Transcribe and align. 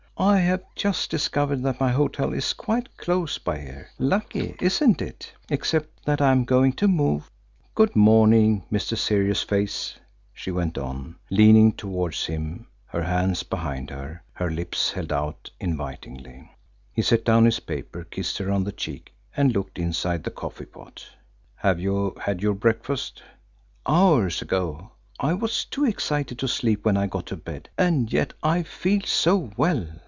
I 0.17 0.37
have 0.37 0.63
just 0.75 1.09
discovered 1.09 1.63
that 1.63 1.79
my 1.79 1.89
hotel 1.91 2.31
is 2.31 2.53
quite 2.53 2.95
close 2.95 3.39
by 3.39 3.59
here. 3.59 3.89
Lucky, 3.97 4.55
isn't 4.61 5.01
it, 5.01 5.33
except 5.49 6.05
that 6.05 6.21
I 6.21 6.31
am 6.31 6.45
going 6.45 6.73
to 6.73 6.87
move. 6.87 7.27
Good 7.73 7.95
morning, 7.95 8.63
Mr. 8.71 8.95
Serious 8.95 9.41
Face!" 9.41 9.95
she 10.31 10.51
went 10.51 10.77
on, 10.77 11.15
leaning 11.31 11.71
towards 11.71 12.27
him, 12.27 12.67
her 12.85 13.01
hands 13.01 13.41
behind 13.41 13.89
her, 13.89 14.21
her 14.33 14.51
lips 14.51 14.91
held 14.91 15.11
out 15.11 15.49
invitingly. 15.59 16.51
He 16.93 17.01
set 17.01 17.25
down 17.25 17.45
his 17.45 17.59
paper, 17.61 18.03
kissed 18.03 18.37
her 18.37 18.51
on 18.51 18.63
the 18.63 18.71
cheek, 18.71 19.15
and 19.35 19.51
looked 19.51 19.79
inside 19.79 20.23
the 20.23 20.29
coffeepot. 20.29 21.03
"Have 21.55 21.79
you 21.79 22.15
had 22.21 22.43
your 22.43 22.53
breakfast?" 22.53 23.23
"Hours 23.87 24.39
ago. 24.43 24.91
I 25.19 25.33
was 25.33 25.65
too 25.65 25.83
excited 25.85 26.37
to 26.37 26.47
sleep 26.47 26.85
when 26.85 26.95
I 26.95 27.07
got 27.07 27.25
to 27.27 27.35
bed, 27.35 27.69
and 27.75 28.13
yet 28.13 28.33
I 28.43 28.61
feel 28.61 29.01
so 29.03 29.51
well. 29.57 29.87